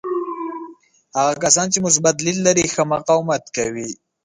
[1.17, 3.89] هغه کسان چې مثبت لید لري ښه مقاومت کوي.